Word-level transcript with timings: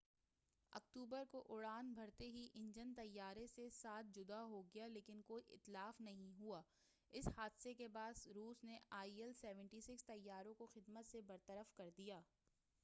7 0.01 0.75
اکتوبر 0.75 1.23
کو 1.31 1.43
اڑان 1.49 1.91
بھرتے 1.93 2.29
ہی 2.29 2.47
انجن 2.53 2.93
طیارہ 2.93 3.45
سے 3.55 3.67
جدا 4.15 4.41
ہو 4.43 4.61
گیا 4.73 4.87
لیکن 4.87 5.21
کوئی 5.21 5.43
اتلاف 5.49 5.99
نہیں 6.01 6.31
ہوا 6.39 6.61
اس 7.13 7.27
حادثہ 7.37 7.69
کے 7.77 7.87
بعد 7.87 8.27
روس 8.35 8.63
نے 8.63 8.77
آئی 8.99 9.21
ایل-76 9.21 10.05
طیاروں 10.07 10.53
کو 10.53 10.67
خدمت 10.73 11.07
سے 11.07 11.21
برطرف 11.27 11.75
کردیا 11.77 12.19